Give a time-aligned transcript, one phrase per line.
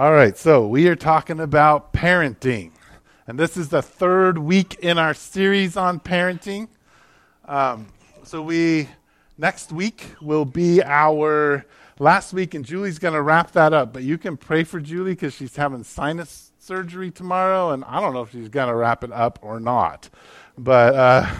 [0.00, 2.70] All right, so we are talking about parenting.
[3.26, 6.68] And this is the third week in our series on parenting.
[7.44, 7.88] Um,
[8.24, 8.88] so we
[9.36, 11.66] next week will be our
[11.98, 13.92] last week, and Julie's going to wrap that up.
[13.92, 18.14] But you can pray for Julie because she's having sinus surgery tomorrow, and I don't
[18.14, 20.08] know if she's going to wrap it up or not.
[20.56, 21.30] But uh,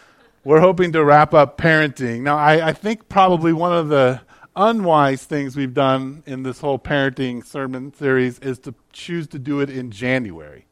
[0.42, 2.22] we're hoping to wrap up parenting.
[2.22, 4.22] Now, I, I think probably one of the
[4.56, 9.60] unwise things we've done in this whole parenting sermon series is to choose to do
[9.60, 10.66] it in January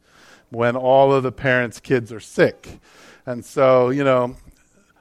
[0.50, 2.80] when all of the parents' kids are sick.
[3.26, 4.36] And so, you know,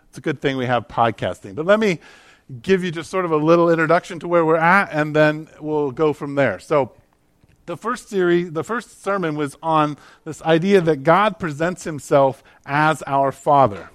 [0.10, 1.56] it's a good thing we have podcasting.
[1.56, 2.00] But let me
[2.62, 5.92] give you just sort of a little introduction to where we're at, and then we'll
[5.92, 6.60] go from there.
[6.60, 6.92] So,
[7.66, 13.02] the first series, the first sermon was on this idea that God presents himself as
[13.04, 13.90] our Father.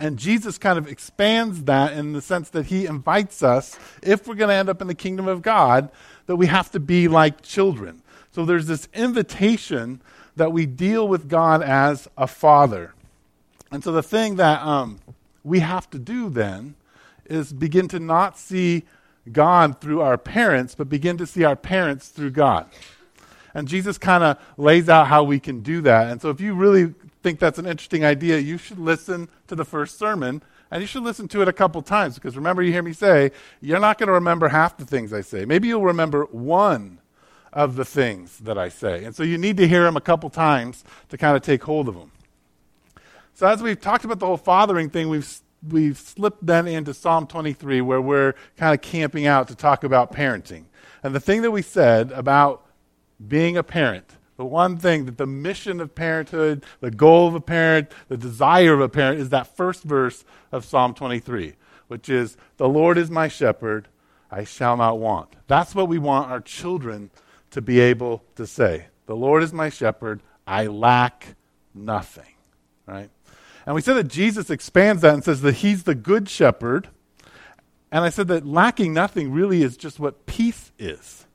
[0.00, 4.36] And Jesus kind of expands that in the sense that he invites us, if we're
[4.36, 5.90] going to end up in the kingdom of God,
[6.26, 8.02] that we have to be like children.
[8.30, 10.00] So there's this invitation
[10.36, 12.94] that we deal with God as a father.
[13.72, 15.00] And so the thing that um,
[15.42, 16.76] we have to do then
[17.26, 18.84] is begin to not see
[19.30, 22.66] God through our parents, but begin to see our parents through God.
[23.52, 26.10] And Jesus kind of lays out how we can do that.
[26.10, 26.94] And so if you really
[27.28, 31.02] think that's an interesting idea, you should listen to the first sermon and you should
[31.02, 34.06] listen to it a couple times because remember, you hear me say, you're not going
[34.06, 35.44] to remember half the things I say.
[35.44, 37.00] Maybe you'll remember one
[37.52, 39.04] of the things that I say.
[39.04, 41.86] And so you need to hear them a couple times to kind of take hold
[41.86, 42.12] of them.
[43.34, 45.30] So as we've talked about the whole fathering thing, we've
[45.68, 50.12] we've slipped then into Psalm 23 where we're kind of camping out to talk about
[50.12, 50.64] parenting.
[51.02, 52.64] And the thing that we said about
[53.26, 57.40] being a parent the one thing that the mission of parenthood, the goal of a
[57.40, 61.54] parent, the desire of a parent is that first verse of Psalm 23,
[61.88, 63.88] which is, The Lord is my shepherd,
[64.30, 65.34] I shall not want.
[65.48, 67.10] That's what we want our children
[67.50, 68.86] to be able to say.
[69.06, 71.34] The Lord is my shepherd, I lack
[71.74, 72.34] nothing.
[72.86, 73.10] Right?
[73.66, 76.88] And we said that Jesus expands that and says that he's the good shepherd.
[77.90, 81.26] And I said that lacking nothing really is just what peace is.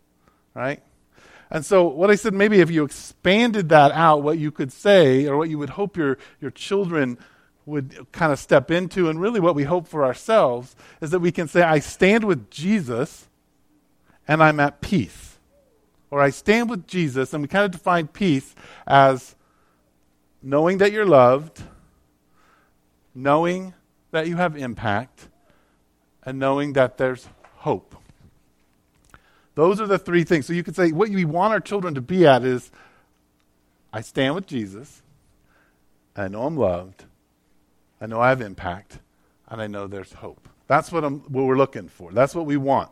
[0.54, 0.82] Right?
[1.54, 5.28] And so, what I said, maybe if you expanded that out, what you could say,
[5.28, 7.20] or what you would hope your, your children
[7.68, 11.32] would kind of step into, and really what we hope for ourselves, is that we
[11.32, 13.28] can say, I stand with Jesus
[14.28, 15.38] and I'm at peace.
[16.10, 18.56] Or I stand with Jesus, and we kind of define peace
[18.88, 19.36] as
[20.42, 21.62] knowing that you're loved,
[23.14, 23.76] knowing
[24.10, 25.28] that you have impact,
[26.24, 27.28] and knowing that there's
[27.58, 27.96] hope.
[29.56, 30.46] Those are the three things.
[30.46, 32.72] So you could say what we want our children to be at is
[33.92, 35.02] I stand with Jesus.
[36.16, 37.06] I know I'm loved.
[38.02, 39.00] I know I have impact.
[39.48, 40.50] And I know there's hope.
[40.68, 42.12] That's what, I'm, what we're looking for.
[42.12, 42.90] That's what we want.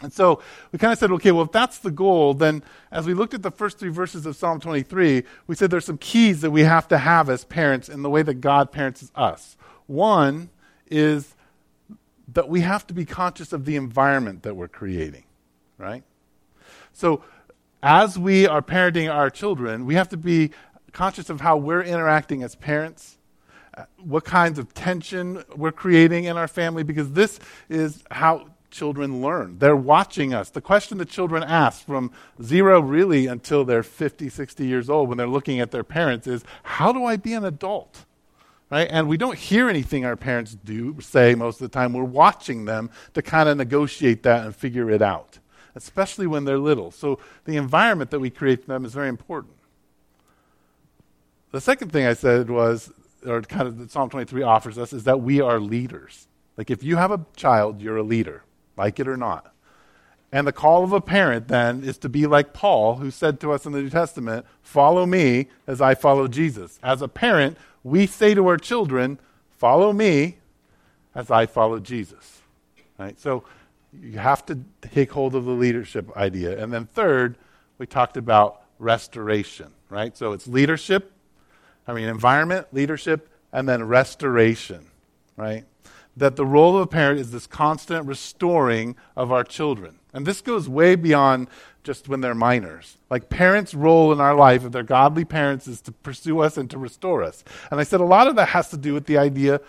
[0.00, 2.62] And so we kind of said, okay, well, if that's the goal, then
[2.92, 5.98] as we looked at the first three verses of Psalm 23, we said there's some
[5.98, 9.56] keys that we have to have as parents in the way that God parents us.
[9.86, 10.50] One
[10.88, 11.34] is
[12.32, 15.24] that we have to be conscious of the environment that we're creating
[15.78, 16.02] right?
[16.92, 17.22] So,
[17.82, 20.50] as we are parenting our children, we have to be
[20.92, 23.18] conscious of how we're interacting as parents,
[23.76, 29.22] uh, what kinds of tension we're creating in our family, because this is how children
[29.22, 29.58] learn.
[29.58, 30.50] They're watching us.
[30.50, 32.10] The question the children ask from
[32.42, 36.44] zero really until they're 50, 60 years old when they're looking at their parents is,
[36.64, 38.04] How do I be an adult?
[38.70, 38.88] Right?
[38.90, 41.94] And we don't hear anything our parents do say most of the time.
[41.94, 45.38] We're watching them to kind of negotiate that and figure it out
[45.78, 46.90] especially when they're little.
[46.90, 49.54] So the environment that we create for them is very important.
[51.52, 52.92] The second thing I said was,
[53.24, 56.26] or kind of that Psalm 23 offers us, is that we are leaders.
[56.58, 58.42] Like if you have a child, you're a leader,
[58.76, 59.54] like it or not.
[60.30, 63.52] And the call of a parent then is to be like Paul, who said to
[63.52, 66.78] us in the New Testament, Follow me as I follow Jesus.
[66.82, 69.18] As a parent, we say to our children,
[69.56, 70.36] Follow me
[71.14, 72.42] as I follow Jesus.
[72.98, 73.18] Right?
[73.18, 73.44] So
[73.92, 76.62] you have to take hold of the leadership idea.
[76.62, 77.36] And then third,
[77.78, 80.16] we talked about restoration, right?
[80.16, 81.12] So it's leadership,
[81.86, 84.86] I mean, environment, leadership, and then restoration,
[85.36, 85.64] right?
[86.16, 89.98] That the role of a parent is this constant restoring of our children.
[90.12, 91.48] And this goes way beyond
[91.84, 92.98] just when they're minors.
[93.08, 96.68] Like parents' role in our life, if they're godly parents, is to pursue us and
[96.70, 97.44] to restore us.
[97.70, 99.60] And I said a lot of that has to do with the idea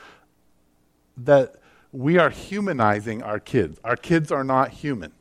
[1.17, 1.55] that
[1.91, 3.79] we are humanizing our kids.
[3.83, 5.11] Our kids are not human.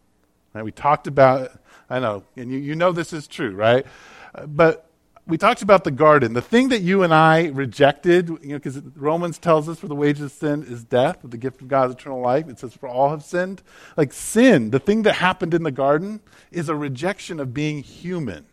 [0.52, 0.64] Right?
[0.64, 1.52] We talked about,
[1.88, 3.86] I know, and you, you know this is true, right?
[4.34, 4.88] Uh, but
[5.26, 6.32] we talked about the garden.
[6.32, 9.94] The thing that you and I rejected, you know, because Romans tells us for the
[9.94, 12.48] wages of sin is death, but the gift of God is eternal life.
[12.48, 13.62] It says for all have sinned.
[13.96, 16.20] Like sin, the thing that happened in the garden
[16.50, 18.46] is a rejection of being human,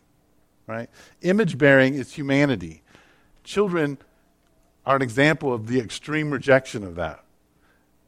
[0.67, 0.89] right?
[1.21, 2.83] Image bearing is humanity.
[3.45, 3.97] Children
[4.85, 7.24] are an example of the extreme rejection of that.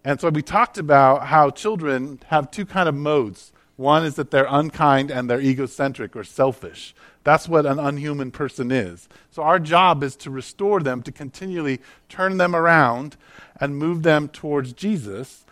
[0.08, 3.52] And so we talked about how children have two kind of modes.
[3.76, 6.96] One is that they're unkind and they're egocentric or selfish.
[7.26, 9.10] That's what an unhuman person is.
[9.32, 13.18] So our job is to restore them, to continually turn them around
[13.60, 15.44] and move them towards Jesus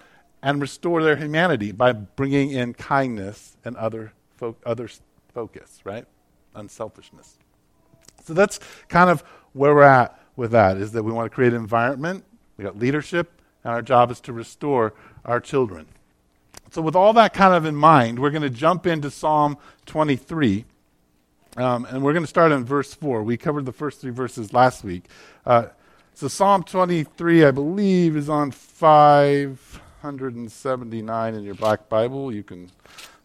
[0.41, 4.87] and restore their humanity by bringing in kindness and other, fo- other
[5.33, 6.05] focus, right?
[6.55, 7.37] Unselfishness.
[8.23, 9.21] So that's kind of
[9.51, 12.23] where we're at with that, is that we want to create an environment,
[12.55, 13.33] we got leadership,
[13.65, 14.93] and our job is to restore
[15.25, 15.87] our children.
[16.71, 19.57] So, with all that kind of in mind, we're going to jump into Psalm
[19.87, 20.63] 23.
[21.57, 23.23] Um, and we're going to start in verse 4.
[23.23, 25.05] We covered the first three verses last week.
[25.45, 25.67] Uh,
[26.13, 32.31] so, Psalm 23, I believe, is on 579 in your black Bible.
[32.31, 32.69] You can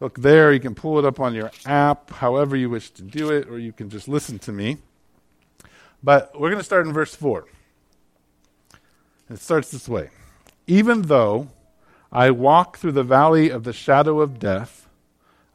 [0.01, 0.53] look there.
[0.53, 3.59] You can pull it up on your app, however you wish to do it, or
[3.59, 4.79] you can just listen to me.
[6.03, 7.45] But we're going to start in verse 4.
[9.29, 10.09] It starts this way
[10.71, 11.49] Even though
[12.13, 14.89] I walk through the valley of the shadow of death,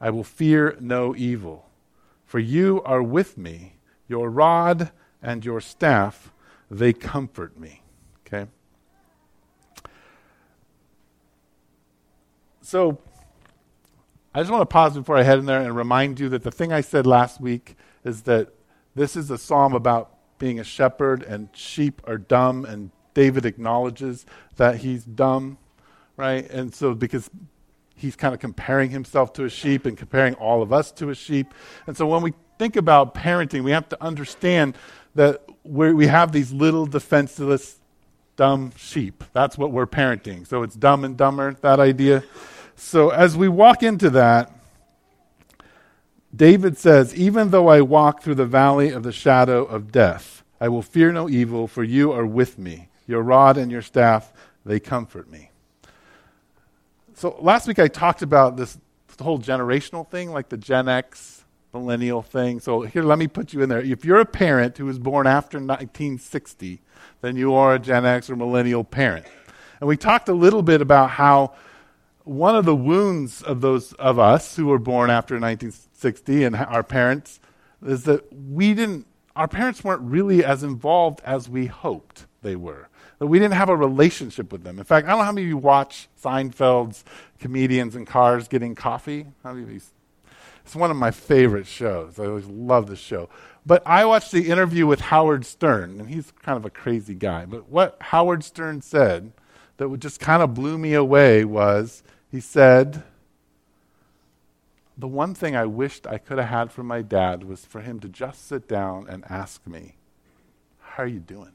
[0.02, 1.70] I will fear no evil,
[2.26, 3.76] for you are with me.
[4.10, 4.92] Your rod
[5.24, 6.34] and your staff,
[6.70, 7.82] they comfort me.
[8.28, 8.52] Okay?
[12.62, 13.00] So,
[14.34, 16.52] I just want to pause before I head in there and remind you that the
[16.52, 18.50] thing I said last week is that
[18.96, 24.28] this is a psalm about being a shepherd and sheep are dumb, and David acknowledges
[24.58, 25.58] that he's dumb,
[26.18, 26.48] right?
[26.52, 27.32] And so, because
[27.96, 31.16] he's kind of comparing himself to a sheep and comparing all of us to a
[31.16, 31.52] sheep.
[31.88, 34.78] And so, when we think about parenting, we have to understand
[35.16, 37.80] that we have these little defenseless,
[38.36, 39.24] dumb sheep.
[39.34, 40.46] That's what we're parenting.
[40.46, 42.24] So, it's dumb and dumber, that idea.
[42.76, 44.52] So, as we walk into that,
[46.36, 50.68] David says, Even though I walk through the valley of the shadow of death, I
[50.68, 52.90] will fear no evil, for you are with me.
[53.08, 54.34] Your rod and your staff,
[54.66, 55.52] they comfort me.
[57.14, 58.78] So last week I talked about this
[59.20, 62.60] whole generational thing, like the Gen X millennial thing.
[62.60, 63.82] So here, let me put you in there.
[63.82, 66.82] If you're a parent who was born after 1960,
[67.22, 69.26] then you are a Gen X or millennial parent.
[69.80, 71.54] And we talked a little bit about how
[72.24, 76.82] one of the wounds of those of us who were born after 1960 and our
[76.82, 77.40] parents
[77.86, 79.06] is that we didn't
[79.36, 82.88] our parents weren't really as involved as we hoped they were
[83.20, 84.78] that we didn't have a relationship with them.
[84.80, 87.04] In fact i don't know how many of you watch seinfeld's
[87.40, 89.26] comedians in cars getting coffee.
[89.44, 89.82] How many of you
[90.66, 92.20] it's one of my favorite shows.
[92.20, 93.30] I always love this show.
[93.68, 97.46] But i watched the interview with howard stern and he's kind of a crazy guy.
[97.46, 99.32] But what howard stern said
[99.78, 103.04] that just kind of blew me away was he said,
[104.98, 108.00] The one thing I wished I could have had from my dad was for him
[108.00, 109.96] to just sit down and ask me,
[110.80, 111.52] How are you doing?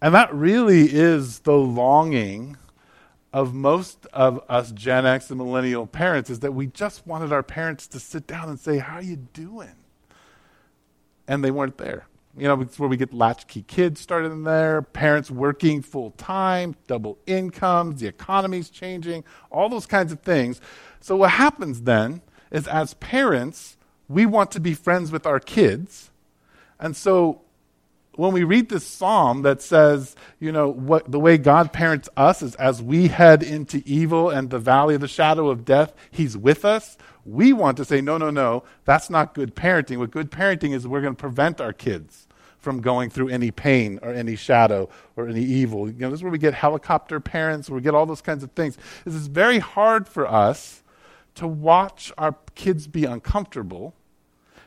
[0.00, 2.56] And that really is the longing
[3.32, 7.42] of most of us Gen X and millennial parents is that we just wanted our
[7.42, 9.74] parents to sit down and say, How are you doing?
[11.28, 12.06] And they weren't there.
[12.36, 16.76] You know, it's where we get latchkey kids started in there, parents working full time,
[16.86, 20.60] double incomes, the economy's changing, all those kinds of things.
[21.00, 26.10] So, what happens then is as parents, we want to be friends with our kids.
[26.78, 27.40] And so,
[28.16, 32.42] when we read this psalm that says, you know, what, the way God parents us
[32.42, 36.36] is as we head into evil and the valley of the shadow of death, He's
[36.36, 36.96] with us.
[37.24, 39.98] We want to say, no, no, no, that's not good parenting.
[39.98, 42.26] What good parenting is, we're going to prevent our kids
[42.58, 45.88] from going through any pain or any shadow or any evil.
[45.88, 48.42] You know, this is where we get helicopter parents, where we get all those kinds
[48.42, 48.76] of things.
[49.04, 50.82] This is very hard for us
[51.36, 53.94] to watch our kids be uncomfortable.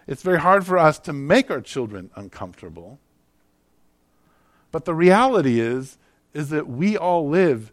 [0.08, 3.00] It's very hard for us to make our children uncomfortable.
[4.71, 5.97] But the reality is,
[6.33, 7.71] is that we all live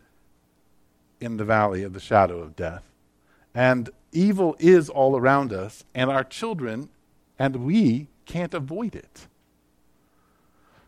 [1.20, 2.84] in the valley of the shadow of death.
[3.54, 6.88] And evil is all around us, and our children
[7.38, 9.26] and we can't avoid it.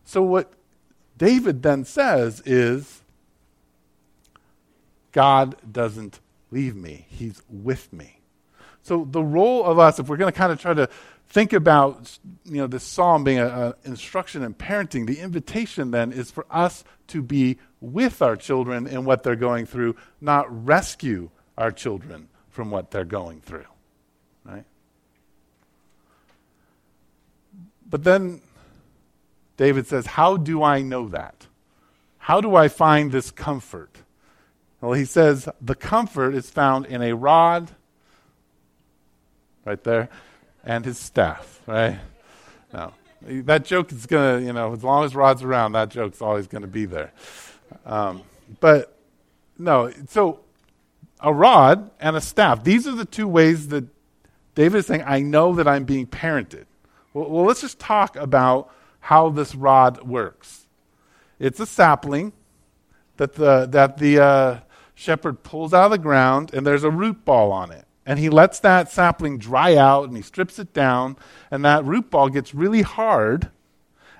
[0.05, 0.53] So, what
[1.17, 3.03] David then says is
[5.13, 8.21] God doesn't leave me, He's with me.
[8.83, 10.89] So, the role of us, if we're going to kind of try to
[11.29, 16.31] think about you know, this psalm being an instruction in parenting, the invitation then is
[16.31, 21.71] for us to be with our children in what they're going through, not rescue our
[21.71, 23.67] children from what they're going through.
[24.45, 24.65] Right?
[27.89, 28.41] But then
[29.57, 31.47] David says, How do I know that?
[32.19, 33.99] How do I find this comfort?
[34.81, 37.71] Well, he says, The comfort is found in a rod,
[39.65, 40.09] right there,
[40.69, 41.99] and his staff, right?
[42.73, 46.21] Now, that joke is going to, you know, as long as Rod's around, that joke's
[46.21, 47.13] always going to be there.
[47.87, 48.23] Um,
[48.61, 48.95] but
[49.59, 50.41] no, so
[51.21, 53.87] a rod and a staff, these are the two ways that
[54.55, 56.67] David is saying, I know that I'm being parented.
[57.15, 58.71] Well, well let's just talk about
[59.01, 60.67] how this rod works.
[61.39, 62.35] It's a sapling
[63.17, 64.61] that the, that the uh,
[64.95, 67.87] shepherd pulls out of the ground, and there's a root ball on it.
[68.09, 71.19] And he lets that sapling dry out and he strips it down,
[71.51, 73.51] and that root ball gets really hard,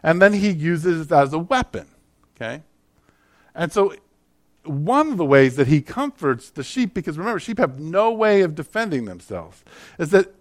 [0.03, 1.87] and then he uses it as a weapon.
[2.37, 2.63] Okay?
[3.55, 3.95] And so,
[4.63, 8.43] one of the ways that he comforts the sheep, because remember, sheep have no way
[8.43, 9.65] of defending themselves,
[9.99, 10.35] is that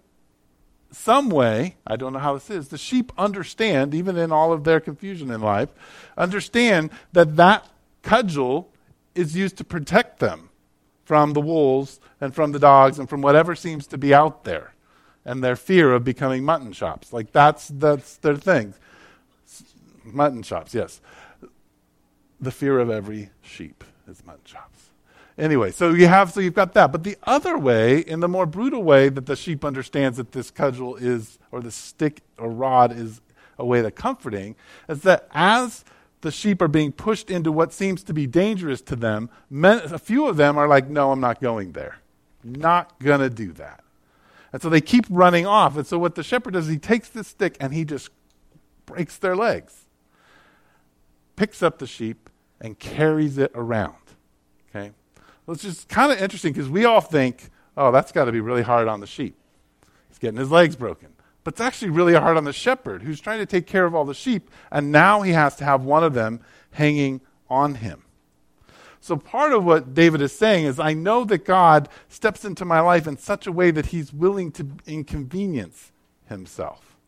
[0.92, 4.64] some way, I don't know how this is, the sheep understand, even in all of
[4.64, 5.70] their confusion in life,
[6.18, 7.66] understand that that
[8.02, 8.68] cudgel
[9.14, 10.47] is used to protect them
[11.08, 14.74] from the wolves and from the dogs and from whatever seems to be out there
[15.24, 17.14] and their fear of becoming mutton chops.
[17.14, 18.74] Like that's, that's their thing.
[20.04, 21.00] Mutton chops, yes.
[22.38, 24.90] The fear of every sheep is mutton chops.
[25.38, 26.92] Anyway, so you have so you've got that.
[26.92, 30.50] But the other way, in the more brutal way that the sheep understands that this
[30.50, 33.22] cudgel is or the stick or rod is
[33.58, 34.56] a way of comforting,
[34.90, 35.86] is that as
[36.20, 39.98] the sheep are being pushed into what seems to be dangerous to them, men, a
[39.98, 41.98] few of them are like, No, I'm not going there.
[42.42, 43.82] Not gonna do that.
[44.52, 45.76] And so they keep running off.
[45.76, 48.10] And so what the shepherd does, is he takes this stick and he just
[48.86, 49.84] breaks their legs,
[51.36, 53.94] picks up the sheep, and carries it around.
[54.70, 54.92] Okay?
[55.46, 58.40] Well, it's just kind of interesting because we all think, oh, that's got to be
[58.40, 59.36] really hard on the sheep.
[60.08, 61.10] He's getting his legs broken.
[61.48, 64.04] But it's actually really hard on the shepherd who's trying to take care of all
[64.04, 66.40] the sheep, and now he has to have one of them
[66.72, 68.02] hanging on him.
[69.00, 72.80] So, part of what David is saying is, I know that God steps into my
[72.80, 75.90] life in such a way that he's willing to inconvenience
[76.26, 76.98] himself.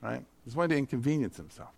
[0.00, 0.24] Right?
[0.44, 1.72] He's willing to inconvenience himself.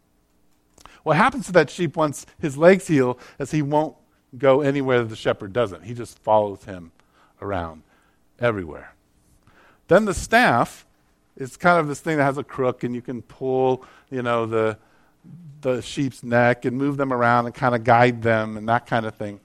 [1.05, 3.97] What happens to that sheep once his legs heal is he won't
[4.37, 5.85] go anywhere that the shepherd doesn't.
[5.85, 6.93] He just follows him
[7.41, 7.83] around
[8.39, 8.95] everywhere.
[9.89, 10.85] Then the staff
[11.41, 14.47] is kind of this thing that has a crook, and you can pull, you know,
[14.47, 14.79] the
[15.63, 19.05] the sheep's neck and move them around and kind of guide them and that kind
[19.05, 19.41] of thing.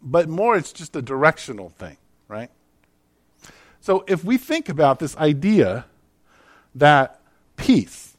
[0.00, 2.50] But more, it's just a directional thing, right?
[3.80, 5.84] So if we think about this idea
[6.74, 7.20] that
[7.56, 8.16] peace,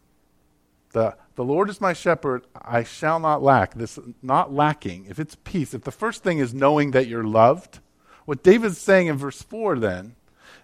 [0.92, 3.74] the the Lord is my shepherd, I shall not lack.
[3.74, 7.80] This not lacking, if it's peace, if the first thing is knowing that you're loved,
[8.26, 10.16] what David's saying in verse 4 then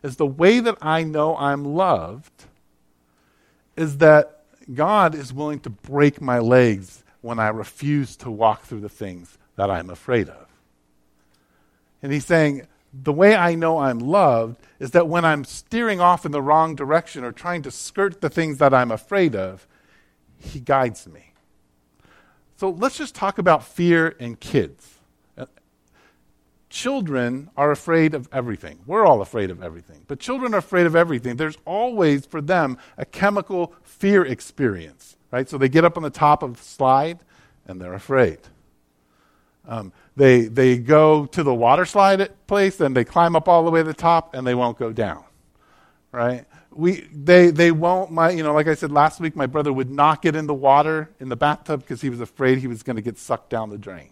[0.04, 2.46] is the way that I know I'm loved
[3.76, 8.82] is that God is willing to break my legs when I refuse to walk through
[8.82, 10.48] the things that I'm afraid of.
[12.02, 16.26] And he's saying, the way I know I'm loved is that when I'm steering off
[16.26, 19.68] in the wrong direction or trying to skirt the things that I'm afraid of,
[20.38, 21.34] he guides me.
[22.58, 24.99] So let's just talk about fear in kids.
[26.70, 28.80] Children are afraid of everything.
[28.86, 30.04] We're all afraid of everything.
[30.08, 31.36] But children are afraid of everything.
[31.36, 35.50] There's always, for them, a chemical fear experience, right?
[35.50, 37.20] So they get up on the top of the slide
[37.68, 38.40] and they're afraid.
[39.68, 43.72] Um, they, they go to the water slide place and they climb up all the
[43.72, 45.24] way to the top and they won't go down,
[46.12, 46.46] right?
[46.72, 49.90] we, they, they won't, my, you know, like I said last week, my brother would
[49.90, 52.96] not get in the water in the bathtub because he was afraid he was going
[52.96, 54.12] to get sucked down the drain.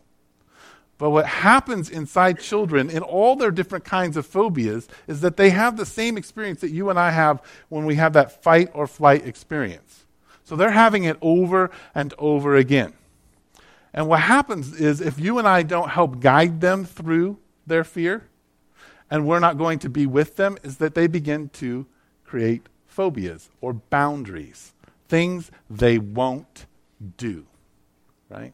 [0.98, 5.52] But what happens inside children in all their different kinds of phobias is that they
[5.52, 8.88] have the same experience that you and I have when we have that fight or
[8.88, 10.06] flight experience.
[10.44, 12.94] So they're having it over and over again.
[13.94, 18.28] And what happens is if you and I don't help guide them through their fear,
[19.10, 21.86] and we're not going to be with them, is that they begin to
[22.26, 24.74] create phobias or boundaries,
[25.08, 26.66] things they won't
[27.18, 27.46] do,
[28.30, 28.54] right?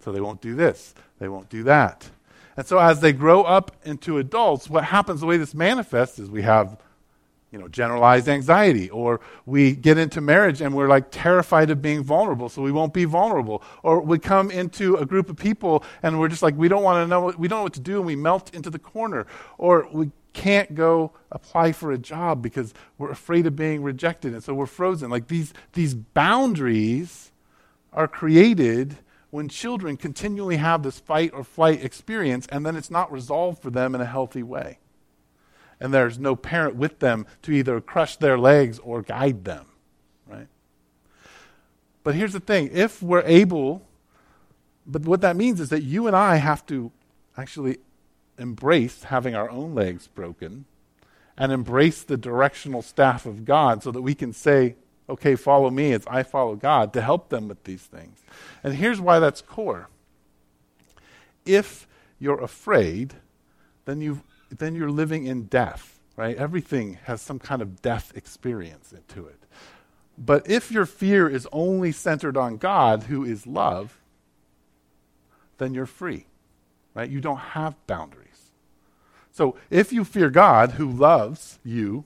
[0.00, 2.08] So they won't do this, they won't do that.
[2.56, 6.30] And so as they grow up into adults, what happens, the way this manifests is
[6.30, 6.78] we have
[7.52, 12.02] you know, generalized anxiety, or we get into marriage and we're like terrified of being
[12.02, 13.62] vulnerable, so we won't be vulnerable.
[13.82, 17.04] Or we come into a group of people and we're just like, we don't want
[17.04, 19.26] to know, we don't know what to do, and we melt into the corner.
[19.58, 24.42] Or we can't go apply for a job because we're afraid of being rejected, and
[24.42, 25.08] so we're frozen.
[25.08, 27.30] Like these, these boundaries
[27.92, 28.98] are created
[29.36, 33.68] when children continually have this fight or flight experience, and then it's not resolved for
[33.68, 34.78] them in a healthy way.
[35.78, 39.66] And there's no parent with them to either crush their legs or guide them,
[40.26, 40.48] right?
[42.02, 43.86] But here's the thing if we're able,
[44.86, 46.90] but what that means is that you and I have to
[47.36, 47.76] actually
[48.38, 50.64] embrace having our own legs broken
[51.36, 54.76] and embrace the directional staff of God so that we can say,
[55.08, 58.22] okay, follow me as I follow God to help them with these things.
[58.62, 59.88] And here's why that's core.
[61.44, 61.86] If
[62.18, 63.14] you're afraid,
[63.84, 66.36] then, you then you're living in death, right?
[66.36, 69.38] Everything has some kind of death experience to it.
[70.18, 74.00] But if your fear is only centered on God, who is love,
[75.58, 76.26] then you're free,
[76.94, 77.08] right?
[77.08, 78.50] You don't have boundaries.
[79.30, 82.04] So if you fear God, who loves you,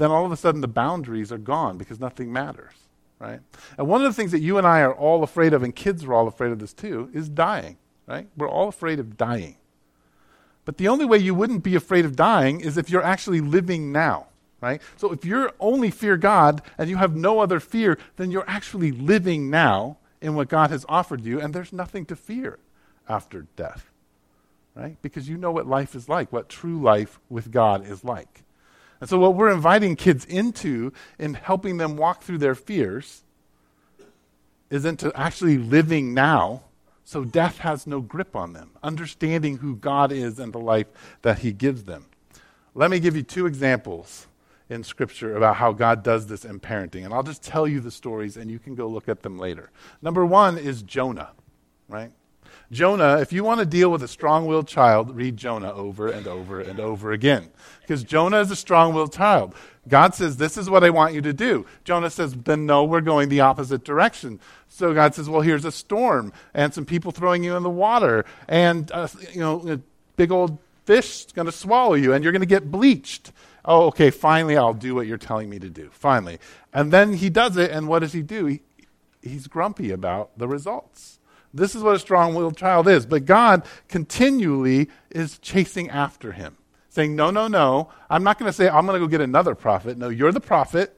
[0.00, 2.74] then all of a sudden the boundaries are gone because nothing matters,
[3.18, 3.40] right?
[3.78, 6.04] And one of the things that you and I are all afraid of, and kids
[6.04, 7.76] are all afraid of this too, is dying,
[8.06, 8.28] right?
[8.36, 9.56] We're all afraid of dying.
[10.64, 13.92] But the only way you wouldn't be afraid of dying is if you're actually living
[13.92, 14.26] now
[14.60, 14.80] right?
[14.96, 18.92] So if you're only fear God and you have no other fear, then you're actually
[18.92, 22.58] living now in what God has offered you, and there's nothing to fear
[23.08, 23.90] after death,
[24.74, 24.96] right?
[25.00, 28.42] Because you know what life is like, what true life with God is like.
[29.00, 33.22] And so, what we're inviting kids into in helping them walk through their fears
[34.68, 36.62] is into actually living now
[37.10, 40.86] so death has no grip on them, understanding who God is and the life
[41.22, 42.06] that He gives them.
[42.72, 44.28] Let me give you two examples
[44.68, 47.04] in Scripture about how God does this in parenting.
[47.04, 49.70] And I'll just tell you the stories and you can go look at them later.
[50.00, 51.30] Number one is Jonah,
[51.88, 52.12] right?
[52.70, 56.26] Jonah, if you want to deal with a strong willed child, read Jonah over and
[56.26, 57.50] over and over again.
[57.80, 59.54] Because Jonah is a strong willed child.
[59.88, 61.66] God says, This is what I want you to do.
[61.84, 64.40] Jonah says, Then no, we're going the opposite direction.
[64.68, 68.24] So God says, Well, here's a storm and some people throwing you in the water
[68.48, 69.80] and, uh, you know, a
[70.16, 73.32] big old fish is going to swallow you and you're going to get bleached
[73.64, 75.90] oh, okay, finally I'll do what you're telling me to do.
[75.92, 76.38] Finally.
[76.72, 78.46] And then he does it, and what does he do?
[78.46, 78.60] He,
[79.22, 81.18] he's grumpy about the results.
[81.52, 83.06] This is what a strong willed child is.
[83.06, 86.56] But God continually is chasing after him,
[86.88, 87.90] saying, No, no, no.
[88.08, 89.98] I'm not going to say, I'm going to go get another prophet.
[89.98, 90.96] No, you're the prophet.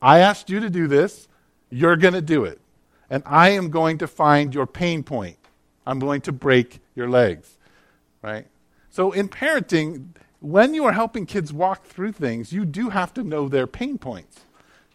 [0.00, 1.28] I asked you to do this.
[1.70, 2.60] You're going to do it.
[3.10, 5.38] And I am going to find your pain point.
[5.86, 7.56] I'm going to break your legs.
[8.22, 8.46] Right?
[8.90, 10.08] So in parenting,
[10.40, 13.98] when you are helping kids walk through things, you do have to know their pain
[13.98, 14.40] points.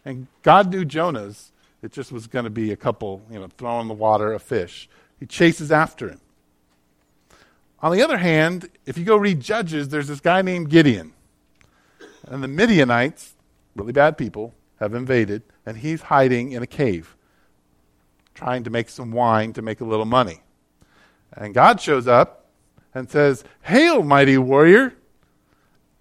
[0.04, 1.50] And God knew Jonah's.
[1.84, 4.38] It just was going to be a couple, you know, throw in the water, a
[4.38, 4.88] fish.
[5.20, 6.20] He chases after him.
[7.80, 11.12] On the other hand, if you go read Judges, there's this guy named Gideon.
[12.26, 13.34] And the Midianites,
[13.76, 17.16] really bad people, have invaded, and he's hiding in a cave,
[18.34, 20.40] trying to make some wine to make a little money.
[21.34, 22.46] And God shows up
[22.94, 24.94] and says, Hail, mighty warrior!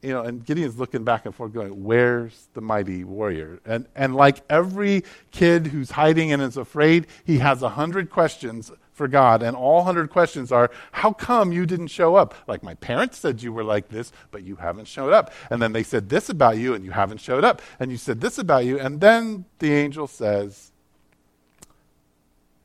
[0.03, 4.15] You know, and Gideon's looking back and forth, going, "Where's the mighty warrior?" And and
[4.15, 9.41] like every kid who's hiding and is afraid, he has a hundred questions for God,
[9.41, 13.41] and all hundred questions are, "How come you didn't show up?" Like my parents said
[13.41, 15.31] you were like this, but you haven't showed up.
[15.49, 17.61] And then they said this about you, and you haven't showed up.
[17.79, 20.73] And you said this about you, and then the angel says,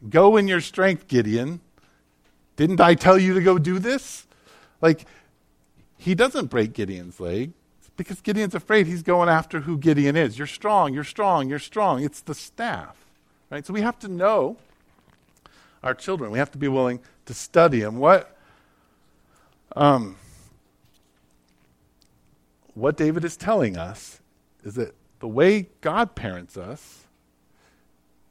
[0.09, 1.61] "Go in your strength, Gideon.
[2.57, 4.27] Didn't I tell you to go do this?"
[4.81, 5.07] Like
[5.99, 7.53] he doesn't break Gideon's leg
[7.97, 10.39] because Gideon's afraid he's going after who Gideon is.
[10.39, 12.03] You're strong, you're strong, you're strong.
[12.03, 12.97] It's the staff.
[13.51, 13.67] Right?
[13.67, 14.57] So we have to know
[15.83, 16.31] our children.
[16.31, 17.99] We have to be willing to study them.
[17.99, 18.37] What
[19.77, 20.17] um,
[22.75, 24.21] what David is telling us
[24.65, 27.05] is that the way God parents us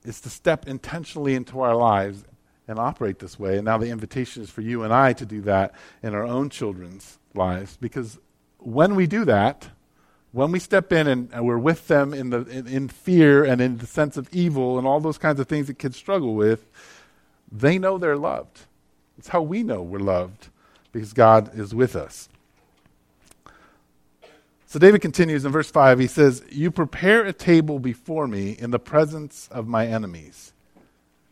[0.05, 2.23] is to step intentionally into our lives
[2.67, 3.57] and operate this way.
[3.57, 6.49] And now the invitation is for you and I to do that in our own
[6.49, 8.19] children's lives because
[8.59, 9.69] when we do that,
[10.31, 13.61] when we step in and, and we're with them in, the, in, in fear and
[13.61, 16.69] in the sense of evil and all those kinds of things that kids struggle with,
[17.51, 18.61] they know they're loved.
[19.17, 20.49] It's how we know we're loved
[20.91, 22.29] because God is with us.
[24.67, 25.97] So David continues in verse 5.
[25.97, 30.51] He says, You prepare a table before me in the presence of my enemies.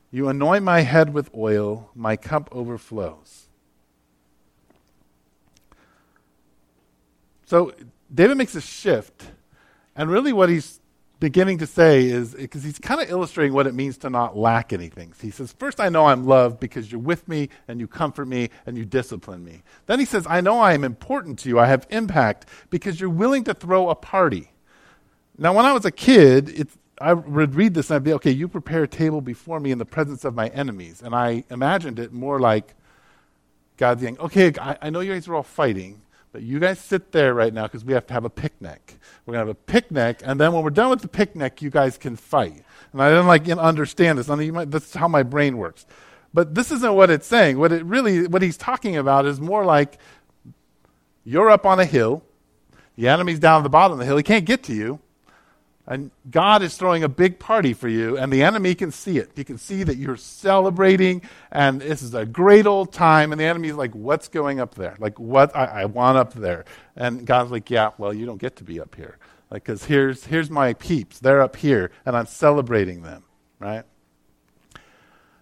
[0.09, 3.44] You anoint my head with oil, my cup overflows.
[7.45, 7.73] So
[8.13, 9.23] David makes a shift,
[9.95, 10.79] and really what he's
[11.19, 14.73] beginning to say is because he's kind of illustrating what it means to not lack
[14.73, 15.13] anything.
[15.21, 18.49] He says, First, I know I'm loved because you're with me and you comfort me
[18.65, 19.63] and you discipline me.
[19.86, 21.60] Then he says, I know I am important to you.
[21.60, 24.51] I have impact because you're willing to throw a party.
[25.38, 28.47] Now, when I was a kid, I would read this and I'd be, okay, you
[28.47, 31.01] prepare a table before me in the presence of my enemies.
[31.01, 32.73] And I imagined it more like
[33.77, 36.01] God saying, okay, I, I know you guys are all fighting,
[36.35, 38.95] But you guys sit there right now because we have to have a picnic.
[39.25, 41.69] We're going to have a picnic, and then when we're done with the picnic, you
[41.69, 42.61] guys can fight.
[42.91, 44.27] And I didn't like understand this.
[44.27, 45.85] I mean, might, that's how my brain works.
[46.33, 47.57] But this isn't what it's saying.
[47.57, 49.97] What it really, what he's talking about is more like
[51.23, 52.21] you're up on a hill,
[52.97, 54.17] the enemy's down at the bottom of the hill.
[54.17, 54.99] He can't get to you.
[55.87, 59.31] And God is throwing a big party for you, and the enemy can see it.
[59.35, 61.21] He can see that you're celebrating,
[61.51, 63.31] and this is a great old time.
[63.31, 64.95] And the enemy's like, What's going up there?
[64.99, 66.65] Like, what I, I want up there.
[66.95, 69.19] And God's like, Yeah, well, you don't get to be up here.
[69.51, 71.19] Like, because here's, here's my peeps.
[71.19, 73.23] They're up here, and I'm celebrating them,
[73.59, 73.83] right?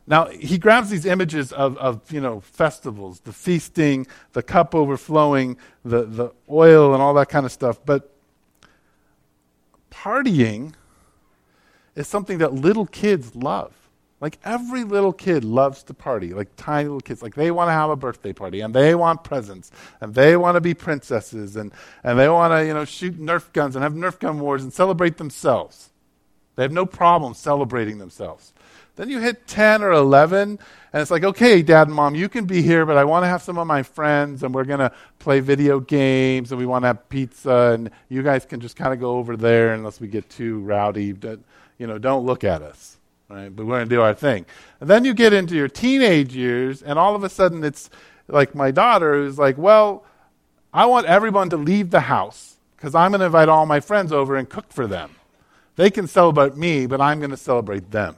[0.05, 5.57] Now, he grabs these images of, of you know, festivals, the feasting, the cup overflowing,
[5.85, 7.79] the, the oil, and all that kind of stuff.
[7.85, 8.12] But
[10.03, 10.73] partying
[11.95, 13.73] is something that little kids love.
[14.19, 17.21] Like every little kid loves to party, like tiny little kids.
[17.21, 20.55] Like they want to have a birthday party and they want presents and they want
[20.55, 23.93] to be princesses and, and they want to, you know, shoot Nerf guns and have
[23.93, 25.89] Nerf gun wars and celebrate themselves.
[26.55, 28.53] They have no problem celebrating themselves.
[28.95, 30.59] Then you hit 10 or 11,
[30.93, 33.27] and it's like, okay, dad and mom, you can be here, but I want to
[33.27, 36.83] have some of my friends, and we're going to play video games, and we want
[36.83, 40.07] to have pizza, and you guys can just kind of go over there unless we
[40.07, 41.15] get too rowdy.
[41.79, 42.97] You know, don't look at us,
[43.29, 43.49] right?
[43.49, 44.45] But we're going to do our thing.
[44.79, 47.89] And then you get into your teenage years, and all of a sudden it's
[48.27, 50.05] like my daughter who's like, well,
[50.71, 54.11] I want everyone to leave the house because I'm going to invite all my friends
[54.11, 55.15] over and cook for them.
[55.77, 58.17] They can celebrate me, but I'm going to celebrate them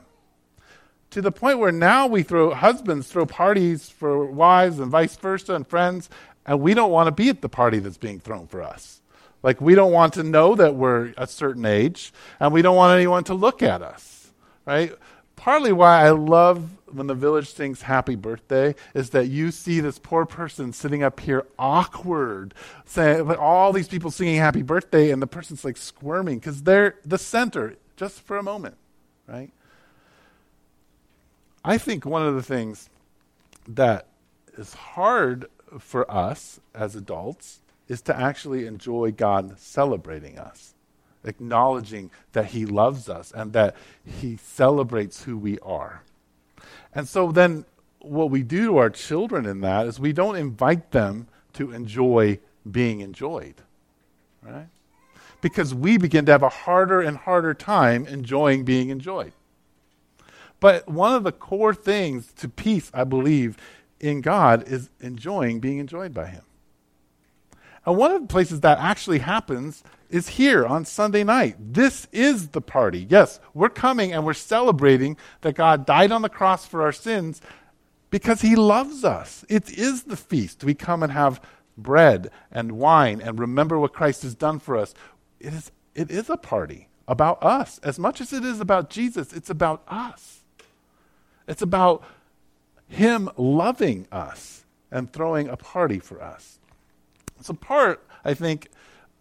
[1.16, 5.54] to the point where now we throw husbands throw parties for wives and vice versa
[5.54, 6.10] and friends
[6.44, 9.00] and we don't want to be at the party that's being thrown for us.
[9.42, 12.94] Like we don't want to know that we're a certain age and we don't want
[12.94, 14.16] anyone to look at us
[14.66, 14.92] right?
[15.36, 19.98] Partly why i love when the village sings happy birthday is that you see this
[19.98, 22.52] poor person sitting up here awkward
[22.84, 27.18] saying all these people singing happy birthday and the person's like squirming because they're the
[27.18, 28.76] center just for a moment
[29.26, 29.50] right
[31.66, 32.88] I think one of the things
[33.66, 34.06] that
[34.56, 35.46] is hard
[35.80, 40.74] for us as adults is to actually enjoy God celebrating us,
[41.24, 43.74] acknowledging that He loves us and that
[44.04, 46.02] He celebrates who we are.
[46.94, 47.64] And so then
[47.98, 52.38] what we do to our children in that is we don't invite them to enjoy
[52.70, 53.56] being enjoyed,
[54.40, 54.68] right?
[55.40, 59.32] Because we begin to have a harder and harder time enjoying being enjoyed.
[60.60, 63.56] But one of the core things to peace, I believe,
[64.00, 66.42] in God is enjoying being enjoyed by Him.
[67.84, 71.56] And one of the places that actually happens is here on Sunday night.
[71.58, 73.06] This is the party.
[73.08, 77.40] Yes, we're coming and we're celebrating that God died on the cross for our sins
[78.10, 79.44] because He loves us.
[79.48, 80.64] It is the feast.
[80.64, 81.40] We come and have
[81.78, 84.94] bread and wine and remember what Christ has done for us.
[85.38, 87.78] It is, it is a party about us.
[87.82, 90.44] As much as it is about Jesus, it's about us.
[91.46, 92.04] It's about
[92.88, 96.58] Him loving us and throwing a party for us.
[97.40, 98.68] So, part, I think,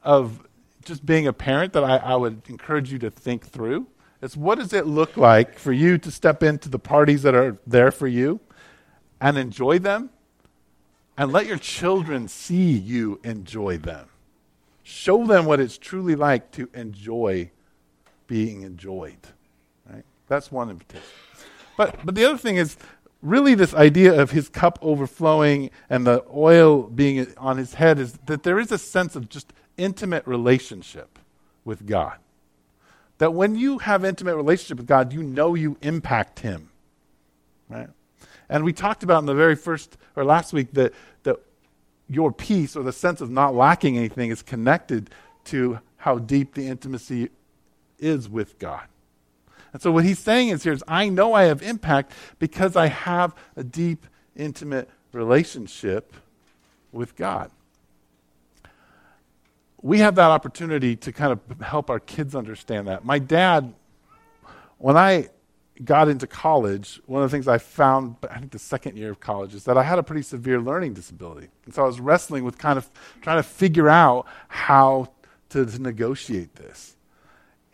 [0.03, 0.47] of
[0.83, 3.87] just being a parent that I, I would encourage you to think through
[4.21, 7.57] is what does it look like for you to step into the parties that are
[7.67, 8.39] there for you
[9.19, 10.09] and enjoy them
[11.17, 14.07] and let your children see you enjoy them.
[14.83, 17.51] Show them what it's truly like to enjoy
[18.27, 19.17] being enjoyed.
[19.89, 20.03] Right?
[20.27, 21.07] That's one invitation.
[21.77, 22.77] But, but the other thing is
[23.21, 28.13] really this idea of his cup overflowing and the oil being on his head is
[28.27, 31.19] that there is a sense of just intimate relationship
[31.63, 32.17] with God.
[33.17, 36.69] That when you have intimate relationship with God, you know you impact him.
[37.69, 37.89] Right?
[38.49, 41.37] And we talked about in the very first or last week that, that
[42.07, 45.09] your peace or the sense of not lacking anything is connected
[45.45, 47.29] to how deep the intimacy
[47.97, 48.83] is with God.
[49.75, 52.87] And so what he's saying is here is I know I have impact because I
[52.87, 56.13] have a deep, intimate relationship
[56.93, 57.51] with God.
[59.81, 63.03] We have that opportunity to kind of help our kids understand that.
[63.03, 63.73] My dad,
[64.77, 65.27] when I
[65.83, 69.19] got into college, one of the things I found, I think the second year of
[69.19, 71.49] college, is that I had a pretty severe learning disability.
[71.65, 72.89] And so I was wrestling with kind of
[73.21, 75.11] trying to figure out how
[75.49, 76.94] to, to negotiate this.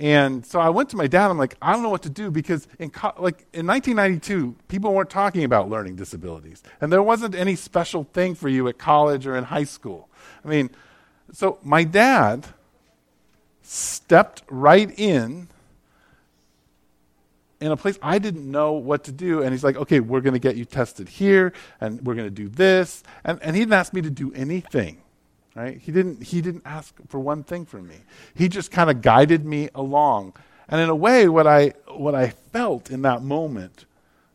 [0.02, 1.30] And so I went to my dad.
[1.30, 4.92] I'm like, I don't know what to do because in co- like in 1992, people
[4.96, 9.28] weren't talking about learning disabilities, and there wasn't any special thing for you at college
[9.28, 10.10] or in high school.
[10.44, 10.72] I mean,
[11.32, 12.48] so my dad
[13.62, 15.48] stepped right in
[17.60, 20.34] in a place I didn't know what to do, and he's like, "Okay, we're going
[20.34, 23.74] to get you tested here, and we're going to do this," and and he didn't
[23.74, 24.98] ask me to do anything.
[25.56, 25.78] Right?
[25.78, 27.98] He didn't he didn't ask for one thing from me.
[28.34, 30.34] He just kind of guided me along.
[30.70, 33.86] And in a way, what I what I felt in that moment,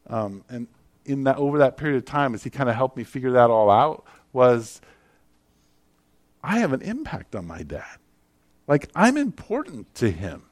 [0.09, 0.67] um, and
[1.07, 3.49] in that over that period of time, as he kind of helped me figure that
[3.49, 4.83] all out, was
[6.43, 7.97] I have an impact on my dad.
[8.67, 10.43] Like I'm important to him.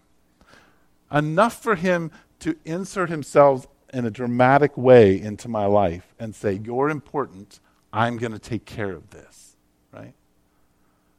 [1.12, 6.60] Enough for him to insert himself in a dramatic way into my life and say,
[6.64, 7.60] You're important.
[7.92, 9.56] I'm going to take care of this.
[9.92, 10.14] Right?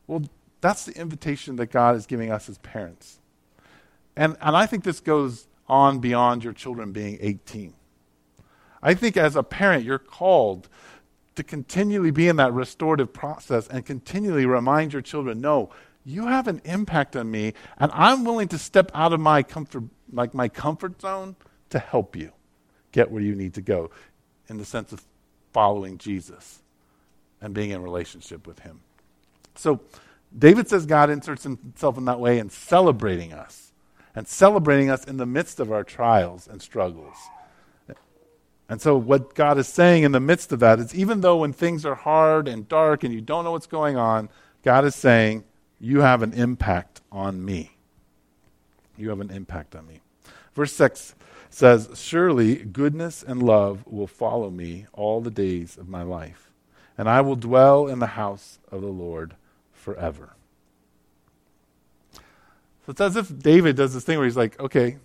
[0.07, 0.23] Well,
[0.61, 3.19] that's the invitation that God is giving us as parents.
[4.15, 7.73] And, and I think this goes on beyond your children being 18.
[8.81, 10.69] I think as a parent, you're called
[11.35, 15.69] to continually be in that restorative process and continually remind your children no,
[16.05, 19.85] you have an impact on me, and I'm willing to step out of my comfort,
[20.11, 21.35] like my comfort zone
[21.71, 22.31] to help you
[22.91, 23.89] get where you need to go
[24.47, 25.03] in the sense of
[25.51, 26.61] following Jesus
[27.41, 28.81] and being in relationship with him.
[29.55, 29.81] So
[30.37, 33.65] David says God inserts himself in that way and celebrating us
[34.15, 37.15] and celebrating us in the midst of our trials and struggles.
[38.67, 41.53] And so, what God is saying in the midst of that is even though when
[41.53, 44.29] things are hard and dark and you don't know what's going on,
[44.63, 45.43] God is saying,
[45.79, 47.77] You have an impact on me.
[48.97, 49.99] You have an impact on me.
[50.55, 51.13] Verse 6
[51.51, 56.51] says, Surely goodness and love will follow me all the days of my life,
[56.97, 59.35] and I will dwell in the house of the Lord
[59.85, 60.33] forever.
[62.15, 64.97] So it's as if David does this thing where he's like, okay,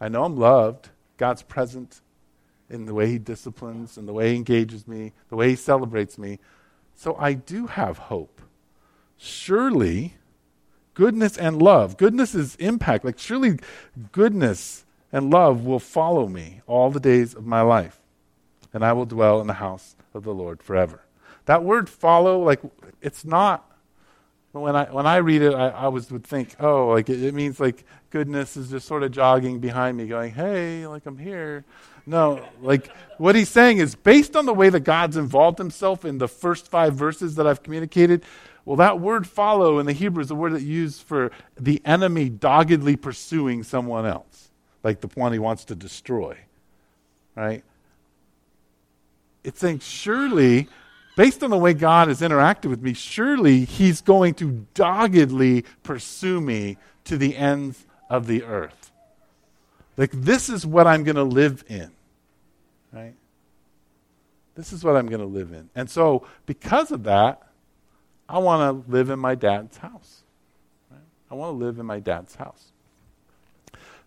[0.00, 0.88] I know I'm loved.
[1.18, 2.00] God's present
[2.70, 6.16] in the way he disciplines and the way he engages me, the way he celebrates
[6.16, 6.38] me.
[6.96, 8.40] So I do have hope.
[9.18, 10.14] Surely,
[10.94, 13.04] goodness and love, goodness is impact.
[13.04, 13.58] Like, surely
[14.12, 18.00] goodness and love will follow me all the days of my life,
[18.72, 21.02] and I will dwell in the house of the Lord forever.
[21.44, 22.60] That word follow, like,
[23.02, 23.71] it's not
[24.60, 27.34] when I when I read it, I, I was would think, oh, like it, it,
[27.34, 31.64] means like goodness is just sort of jogging behind me, going, hey, like I'm here.
[32.04, 36.18] No, like what he's saying is based on the way that God's involved himself in
[36.18, 38.24] the first five verses that I've communicated.
[38.64, 42.28] Well, that word follow in the Hebrew is a word that used for the enemy
[42.28, 44.50] doggedly pursuing someone else,
[44.84, 46.36] like the one he wants to destroy.
[47.34, 47.64] Right?
[49.42, 50.68] It's saying, surely
[51.16, 56.40] based on the way God has interacted with me, surely He's going to doggedly pursue
[56.40, 58.92] me to the ends of the earth.
[59.96, 61.90] Like, this is what I'm going to live in,
[62.92, 63.14] right?
[64.54, 65.70] This is what I'm going to live in.
[65.74, 67.42] And so, because of that,
[68.28, 70.22] I want to live in my dad's house.
[70.90, 71.00] Right?
[71.30, 72.72] I want to live in my dad's house.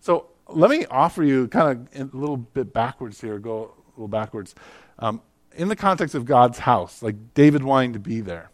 [0.01, 4.07] So, let me offer you kind of a little bit backwards here, go a little
[4.07, 4.53] backwards.
[4.99, 5.21] Um,
[5.55, 8.49] in the context of God's house, like David wanting to be there.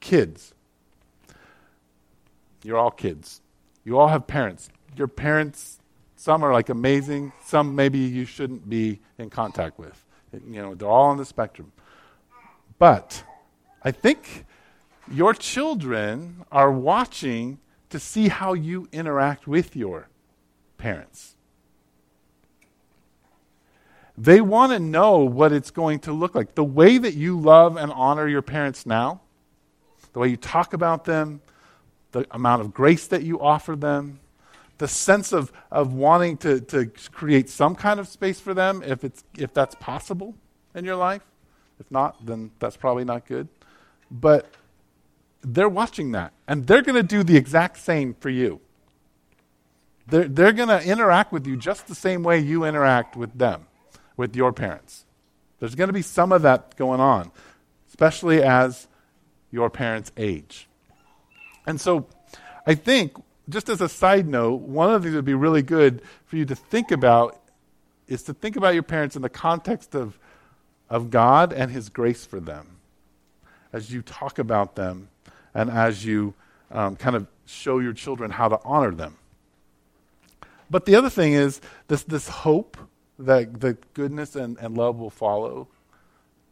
[0.00, 0.54] Kids.
[2.62, 3.40] You're all kids.
[3.84, 4.70] You all have parents.
[4.96, 5.78] Your parents,
[6.16, 10.04] some are like amazing, some maybe you shouldn't be in contact with.
[10.32, 11.72] You know, they're all on the spectrum.
[12.78, 13.24] But
[13.82, 14.46] I think
[15.10, 17.58] your children are watching
[17.90, 20.08] to see how you interact with your
[20.78, 21.36] parents.
[24.16, 26.54] They want to know what it's going to look like.
[26.54, 29.20] The way that you love and honor your parents now,
[30.12, 31.40] the way you talk about them,
[32.12, 34.20] the amount of grace that you offer them,
[34.78, 39.04] the sense of, of wanting to, to create some kind of space for them if,
[39.04, 40.34] it's, if that's possible
[40.74, 41.22] in your life.
[41.78, 43.48] If not, then that's probably not good.
[44.10, 44.52] But
[45.42, 48.60] they're watching that, and they're going to do the exact same for you.
[50.08, 53.66] They're, they're going to interact with you just the same way you interact with them
[54.20, 55.06] with your parents.
[55.58, 57.32] There's going to be some of that going on,
[57.88, 58.86] especially as
[59.50, 60.68] your parents age.
[61.66, 62.06] And so
[62.66, 63.14] I think,
[63.48, 66.36] just as a side note, one of the things that would be really good for
[66.36, 67.40] you to think about
[68.06, 70.18] is to think about your parents in the context of,
[70.90, 72.76] of God and His grace for them.
[73.72, 75.08] As you talk about them
[75.54, 76.34] and as you
[76.70, 79.16] um, kind of show your children how to honor them.
[80.68, 82.76] But the other thing is this, this hope
[83.26, 85.68] that the goodness and, and love will follow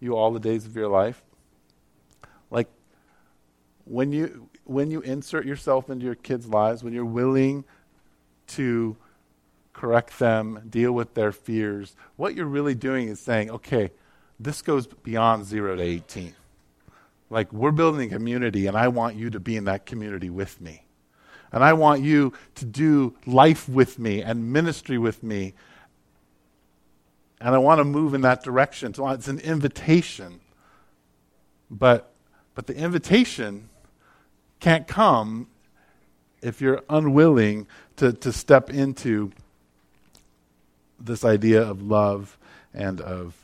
[0.00, 1.22] you all the days of your life.
[2.50, 2.68] Like
[3.84, 7.64] when you when you insert yourself into your kids' lives, when you're willing
[8.48, 8.96] to
[9.72, 13.90] correct them, deal with their fears, what you're really doing is saying, okay,
[14.38, 16.34] this goes beyond zero to 18.
[17.30, 20.60] Like, we're building a community, and I want you to be in that community with
[20.60, 20.84] me.
[21.52, 25.54] And I want you to do life with me and ministry with me
[27.40, 28.94] and I want to move in that direction.
[28.94, 30.40] So it's an invitation.
[31.70, 32.12] But,
[32.54, 33.68] but the invitation
[34.60, 35.48] can't come
[36.42, 39.32] if you're unwilling to, to step into
[40.98, 42.38] this idea of love
[42.74, 43.36] and of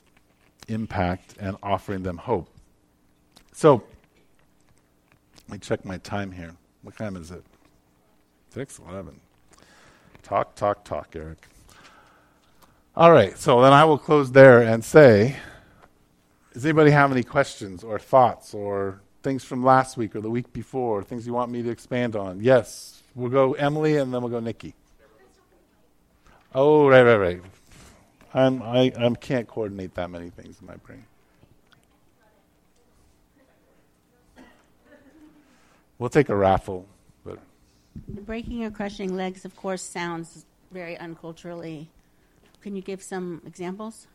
[0.69, 2.49] impact and offering them hope.
[3.53, 3.85] So,
[5.49, 6.55] let me check my time here.
[6.83, 7.45] What time is it?
[8.55, 9.15] 6:11.
[10.23, 11.49] Talk, talk, talk, Eric.
[12.97, 15.35] All right, so then I will close there and say,
[16.53, 20.53] does anybody have any questions or thoughts or things from last week or the week
[20.53, 22.41] before, things you want me to expand on?
[22.41, 24.75] Yes, we'll go Emily and then we'll go Nikki.
[26.55, 27.43] Oh, right, right, right.
[28.33, 31.05] I'm, I I can't coordinate that many things in my brain.
[35.99, 36.87] We'll take a raffle.
[37.25, 37.41] But
[38.07, 41.89] breaking or crushing legs, of course, sounds very unculturally.
[42.65, 44.07] Can you give some examples?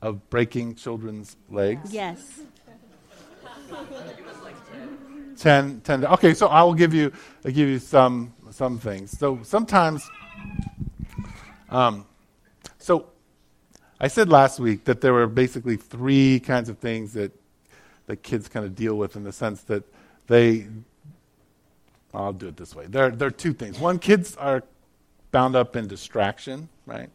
[0.00, 1.94] Of breaking children's legs?
[1.94, 2.40] Yes.
[5.38, 6.04] ten, ten.
[6.06, 7.12] Okay, so I will give you,
[7.44, 9.16] I'll give you some some things.
[9.16, 10.10] So sometimes,
[11.70, 12.04] um,
[12.78, 13.06] so
[14.00, 17.30] I said last week that there were basically three kinds of things that
[18.06, 19.84] that kids kind of deal with in the sense that
[20.26, 20.66] they.
[22.12, 22.86] I'll do it this way.
[22.88, 23.78] There, there are two things.
[23.78, 24.64] One, kids are
[25.30, 27.08] bound up in distraction, right?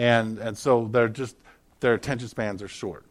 [0.00, 1.36] And and so they're just
[1.80, 3.04] their attention spans are short.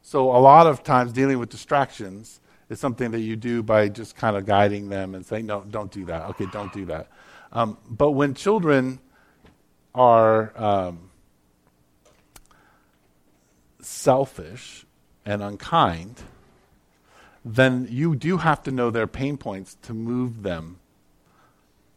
[0.00, 2.40] So a lot of times dealing with distractions
[2.70, 5.92] is something that you do by just kind of guiding them and saying, no, don't
[5.92, 6.30] do that.
[6.30, 7.08] Okay, don't do that.
[7.52, 9.00] Um, but when children
[9.94, 11.10] are um,
[13.80, 14.86] selfish
[15.26, 16.22] and unkind,
[17.44, 20.78] then you do have to know their pain points to move them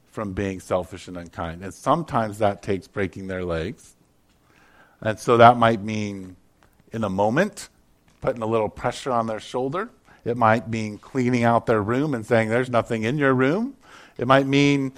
[0.08, 1.64] from being selfish and unkind.
[1.64, 3.96] And sometimes that takes breaking their legs.
[5.02, 6.36] And so that might mean
[6.92, 7.70] in a moment,
[8.22, 9.90] putting a little pressure on their shoulder.
[10.24, 13.76] It might mean cleaning out their room and saying, There's nothing in your room.
[14.18, 14.92] It might mean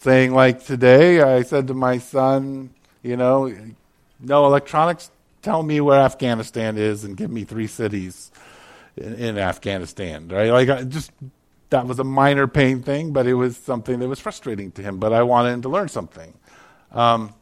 [0.00, 2.70] saying, like today, I said to my son,
[3.02, 3.54] You know,
[4.18, 5.10] no electronics,
[5.42, 8.32] tell me where Afghanistan is and give me three cities
[8.96, 10.50] in, in Afghanistan, right?
[10.50, 11.12] Like, I just
[11.70, 14.98] that was a minor pain thing, but it was something that was frustrating to him.
[14.98, 16.34] But I wanted him to learn something.
[16.90, 17.32] Um,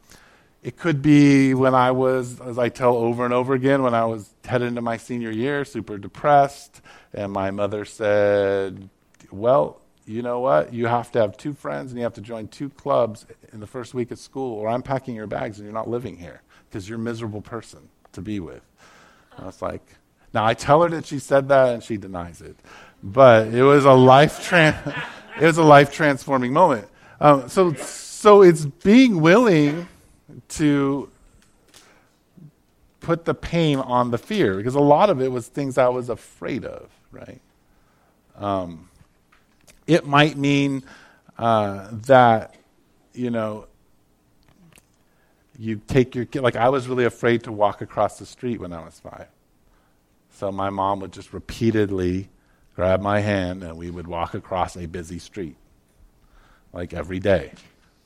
[0.61, 4.05] it could be when I was, as I tell over and over again, when I
[4.05, 6.81] was headed into my senior year, super depressed,
[7.13, 8.89] and my mother said,
[9.31, 10.73] Well, you know what?
[10.73, 13.67] You have to have two friends and you have to join two clubs in the
[13.67, 16.89] first week of school, or I'm packing your bags and you're not living here because
[16.89, 18.61] you're a miserable person to be with.
[19.37, 19.83] And I was like,
[20.33, 22.57] Now I tell her that she said that and she denies it.
[23.01, 25.05] But it was a life, tran-
[25.39, 26.89] it was a life transforming moment.
[27.21, 29.87] Um, so, so it's being willing
[30.49, 31.09] to
[32.99, 36.09] put the pain on the fear because a lot of it was things I was
[36.09, 37.41] afraid of, right?
[38.35, 38.89] Um,
[39.87, 40.83] it might mean
[41.37, 42.55] uh, that,
[43.13, 43.67] you know,
[45.57, 48.71] you take your kid, like I was really afraid to walk across the street when
[48.71, 49.27] I was five.
[50.31, 52.29] So my mom would just repeatedly
[52.75, 55.57] grab my hand and we would walk across a busy street,
[56.71, 57.51] like every day.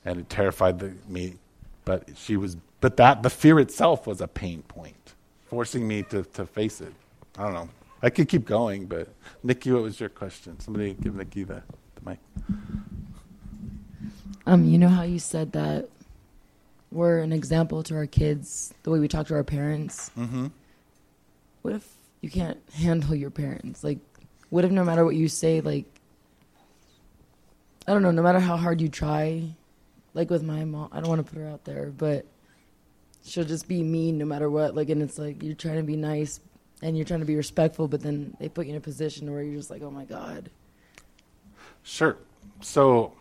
[0.04, 1.36] And it terrified the, me
[1.86, 5.14] but she was, but that, the fear itself was a pain point,
[5.46, 6.94] forcing me to, to face it.
[7.38, 7.70] I don't know.
[8.02, 9.08] I could keep going, but
[9.44, 10.60] Nikki, what was your question?
[10.60, 11.64] Somebody give Nikki the,
[11.96, 12.20] the mic.
[14.46, 15.88] Um, you know how you said that
[16.92, 20.12] we're an example to our kids, the way we talk to our parents.
[20.18, 20.48] Mm-hmm.
[21.62, 21.90] What if
[22.22, 23.84] you can't handle your parents?
[23.84, 24.00] Like,
[24.50, 25.86] what if no matter what you say, like,
[27.88, 29.56] I don't know, no matter how hard you try,
[30.14, 32.26] like with my mom, I don't want to put her out there, but
[33.24, 34.76] she'll just be mean no matter what.
[34.76, 36.40] Like, and it's like you're trying to be nice
[36.82, 39.42] and you're trying to be respectful, but then they put you in a position where
[39.42, 40.50] you're just like, oh my god.
[41.82, 42.18] Sure.
[42.62, 43.14] So,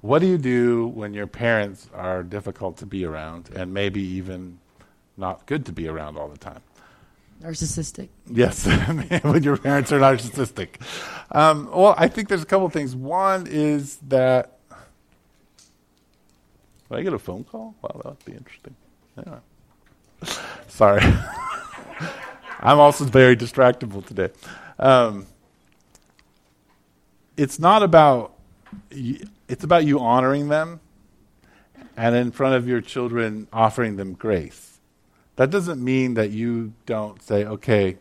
[0.00, 4.58] what do you do when your parents are difficult to be around and maybe even
[5.16, 6.60] not good to be around all the time?
[7.42, 8.08] Narcissistic.
[8.26, 8.66] Yes,
[9.22, 10.80] when your parents are narcissistic.
[11.30, 12.96] Um, well, I think there's a couple of things.
[12.96, 14.57] One is that
[16.90, 17.74] did I get a phone call?
[17.82, 18.74] Wow, that would be interesting.
[19.16, 19.38] Yeah.
[20.68, 21.02] Sorry.
[22.60, 24.30] I'm also very distractible today.
[24.78, 25.26] Um,
[27.36, 28.34] it's not about,
[28.90, 30.80] it's about you honoring them
[31.96, 34.78] and in front of your children offering them grace.
[35.36, 37.96] That doesn't mean that you don't say, okay,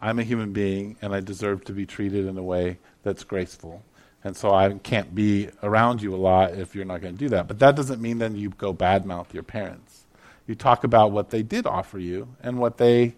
[0.00, 3.82] I'm a human being and I deserve to be treated in a way that's graceful.
[4.26, 7.28] And so I can't be around you a lot if you're not going to do
[7.28, 7.46] that.
[7.46, 10.04] But that doesn't mean then you go badmouth your parents.
[10.48, 13.14] You talk about what they did offer you and what they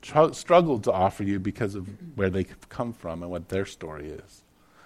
[0.00, 4.10] tr- struggled to offer you because of where they come from and what their story
[4.10, 4.42] is.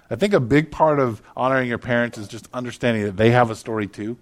[0.09, 3.51] I think a big part of honoring your parents is just understanding that they have
[3.51, 4.17] a story too,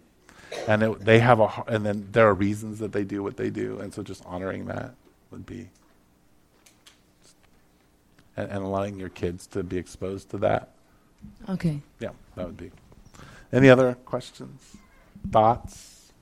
[0.66, 3.51] and it, they have a, and then there are reasons that they do what they
[3.51, 4.97] do, and so just honoring that
[5.30, 5.68] would be,
[8.36, 10.72] and, and allowing your kids to be exposed to that.
[11.48, 11.80] Okay.
[12.00, 12.70] Yeah, that would be.
[13.52, 14.76] Any other questions,
[15.30, 16.12] thoughts,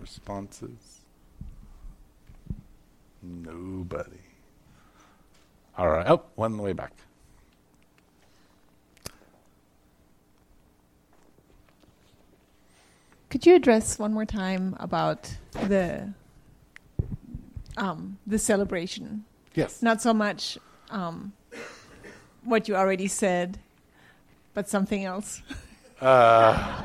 [0.00, 1.00] responses?
[3.22, 4.22] Nobody.
[5.76, 6.06] All right.
[6.08, 6.92] Oh, one way back.
[13.30, 16.14] Could you address one more time about the
[17.76, 19.24] um, the celebration?
[19.54, 19.82] Yes.
[19.82, 20.56] Not so much
[20.90, 21.32] um,
[22.48, 23.58] what you already said,
[24.54, 25.42] but something else.
[26.00, 26.82] Uh,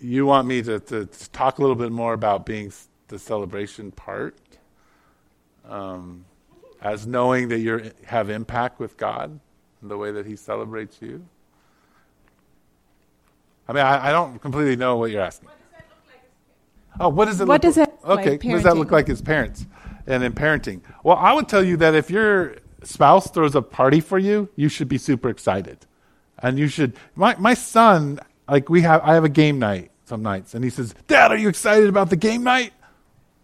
[0.00, 2.72] you want me to, to, to, talk a little bit more about being
[3.08, 4.36] the celebration part,
[5.68, 6.24] um,
[6.80, 9.38] as knowing that you have impact with God
[9.82, 11.24] the way that He celebrates you.
[13.68, 15.48] I mean, I, I don't completely know what you're asking.
[16.98, 18.90] Oh, what does it What look does it look Okay, like what does that look
[18.90, 19.66] like as parents
[20.06, 20.82] and in parenting?
[21.04, 24.68] Well, I would tell you that if your spouse throws a party for you, you
[24.68, 25.86] should be super excited.
[26.42, 28.18] And you should my my son,
[28.48, 31.36] like we have I have a game night some nights and he says, "Dad, are
[31.36, 32.72] you excited about the game night?"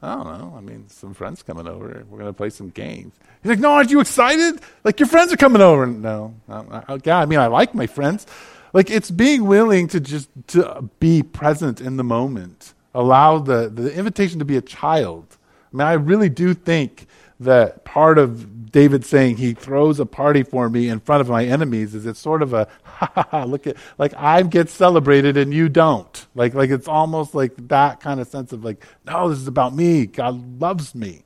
[0.03, 0.55] I don't know.
[0.57, 2.05] I mean, some friends coming over.
[2.09, 3.15] We're going to play some games.
[3.43, 4.61] He's like, "No, aren't you excited?
[4.85, 6.35] Like your friends are coming over." And no.
[6.49, 8.27] I, I, yeah, I mean, I like my friends.
[8.73, 12.75] Like it's being willing to just to be present in the moment.
[12.97, 15.37] Allow the the invitation to be a child.
[15.71, 17.07] I mean, I really do think
[17.39, 21.45] that part of David saying he throws a party for me in front of my
[21.45, 25.37] enemies is it's sort of a ha ha ha look at like I get celebrated
[25.37, 26.27] and you don't.
[26.35, 29.75] Like like it's almost like that kind of sense of like no, this is about
[29.75, 30.07] me.
[30.07, 31.25] God loves me.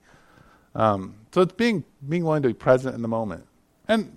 [0.74, 3.46] Um, so it's being being willing to be present in the moment.
[3.86, 4.16] And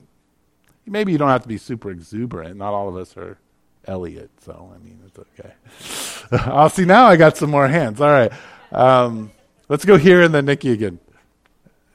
[0.88, 2.58] maybe you don't have to be super exuberant.
[2.58, 3.38] Not all of us are
[3.88, 5.54] Elliot, so I mean it's okay.
[6.52, 7.06] I'll see now.
[7.06, 8.02] I got some more hands.
[8.02, 8.32] All right,
[8.72, 9.32] um,
[9.70, 11.00] let's go here and then Nikki again,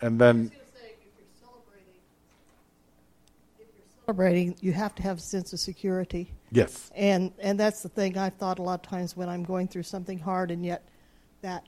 [0.00, 1.94] and then Say, if you're celebrating,
[3.58, 6.32] if you're celebrating, you have to have a sense of security.
[6.52, 9.68] yes, And and that's the thing I've thought a lot of times when I'm going
[9.68, 10.82] through something hard, and yet
[11.42, 11.64] that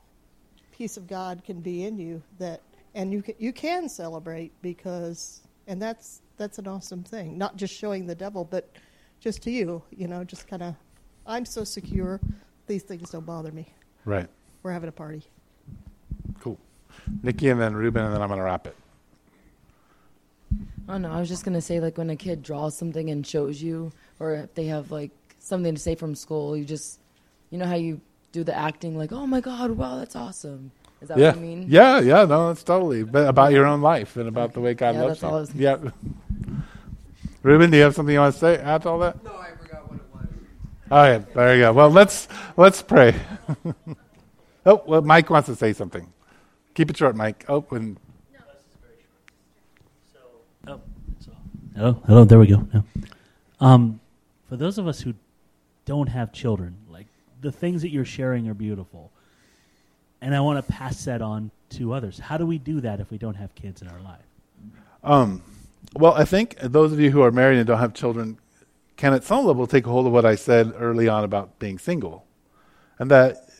[0.72, 2.22] peace of God can be in you.
[2.38, 2.60] That
[2.94, 7.38] and you can, you can celebrate because and that's that's an awesome thing.
[7.38, 8.70] Not just showing the devil, but
[9.20, 9.82] just to you.
[9.90, 10.74] You know, just kind of
[11.26, 12.20] I'm so secure.
[12.66, 13.66] These things don't bother me.
[14.04, 14.28] right,
[14.62, 15.22] We're having a party.
[16.40, 16.58] cool.
[17.22, 18.76] Nikki and then Ruben, and then I'm gonna wrap it.
[20.88, 23.62] Oh no, I was just gonna say like when a kid draws something and shows
[23.62, 26.98] you, or if they have like something to say from school, you just,
[27.50, 28.00] you know how you
[28.32, 30.70] do the acting like, oh my god, wow, that's awesome.
[31.00, 31.64] Is that yeah, what you mean?
[31.68, 32.24] yeah, yeah.
[32.24, 35.20] No, that's totally but about your own life and about the way God Yeah, loves
[35.20, 35.62] that's all I was- you.
[35.62, 35.76] Yeah.
[37.42, 38.56] Ruben, do you have something you want to say?
[38.58, 39.22] Add to all that?
[39.24, 40.26] No, I forgot what it was.
[40.90, 41.72] All right, there you go.
[41.72, 43.14] Well, let's let's pray.
[44.66, 46.12] oh, well, Mike wants to say something.
[46.74, 47.44] Keep it short, Mike.
[47.48, 47.98] Oh, and
[50.66, 50.80] Oh,
[51.24, 51.32] so,
[51.74, 52.24] hello, hello.
[52.24, 52.66] There we go.
[52.74, 52.84] No.
[53.60, 54.00] Um,
[54.48, 55.14] for those of us who
[55.86, 57.06] don't have children, like
[57.40, 59.10] the things that you're sharing are beautiful,
[60.20, 62.18] and I want to pass that on to others.
[62.18, 64.20] How do we do that if we don't have kids in our life?
[65.02, 65.42] Um,
[65.94, 68.38] well, I think those of you who are married and don't have children
[68.96, 72.26] can, at some level, take hold of what I said early on about being single,
[72.98, 73.50] and that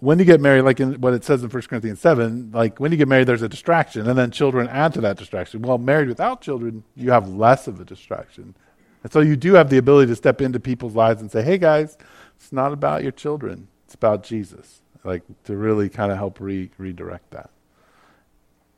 [0.00, 2.92] when you get married, like in what it says in 1 Corinthians seven, like when
[2.92, 5.62] you get married, there's a distraction, and then children add to that distraction.
[5.62, 8.54] Well, married without children, you have less of a distraction,
[9.02, 11.58] and so you do have the ability to step into people's lives and say, "Hey,
[11.58, 11.96] guys,
[12.36, 16.70] it's not about your children; it's about Jesus." Like to really kind of help re-
[16.78, 17.50] redirect that.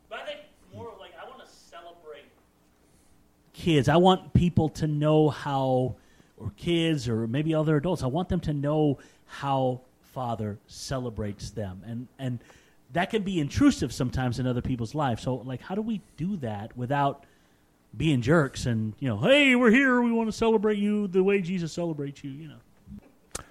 [0.09, 0.41] But I think
[0.75, 2.27] more like I want to celebrate
[3.59, 3.89] kids.
[3.89, 5.97] I want people to know how,
[6.39, 8.03] or kids, or maybe other adults.
[8.03, 9.81] I want them to know how
[10.15, 12.39] Father celebrates them, and and
[12.93, 15.23] that can be intrusive sometimes in other people's lives.
[15.23, 17.25] So, like, how do we do that without
[17.97, 21.41] being jerks and you know, hey, we're here, we want to celebrate you the way
[21.41, 23.43] Jesus celebrates you, you know?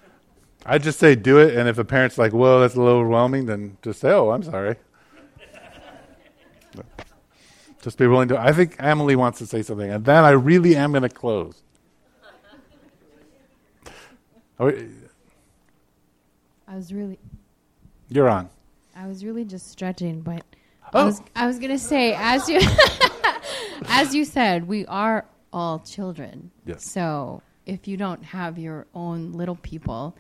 [0.66, 3.46] I'd just say do it, and if a parent's like, "Whoa, that's a little overwhelming,"
[3.46, 4.76] then just say, "Oh, I'm sorry."
[7.88, 8.38] Just be willing to.
[8.38, 11.62] I think Emily wants to say something, and then I really am going to close.
[14.60, 14.90] I
[16.68, 17.18] was really,
[18.10, 18.50] You're on.
[18.94, 20.44] I was really just stretching, but
[20.94, 21.00] Oh.
[21.02, 22.60] I was, I was gonna say, as you,
[23.88, 26.52] as you said, we are all children.
[26.66, 26.90] Yes.
[26.90, 30.16] So if you don't have your own little people,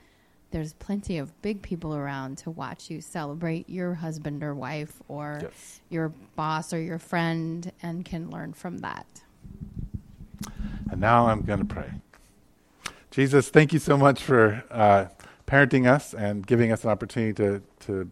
[0.51, 5.39] there's plenty of big people around to watch you celebrate your husband or wife or
[5.43, 5.81] Yes.
[5.89, 9.05] your boss or your friend and can learn from that.
[10.89, 11.91] And now I'm going to pray.
[13.11, 15.07] Jesus, thank you so much for uh,
[15.47, 18.09] parenting us and giving us an opportunity to, to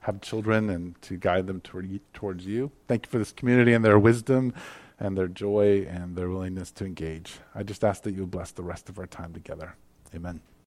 [0.00, 2.70] have children and to guide them toward, towards you.
[2.88, 4.54] Thank you for this community and their wisdom
[4.98, 7.38] and their joy and their willingness to engage.
[7.54, 9.74] I just ask that you bless the rest of our time together.
[10.14, 10.40] Amen.